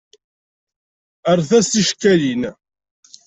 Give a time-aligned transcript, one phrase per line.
[1.37, 2.41] Rret-as ticekkalin.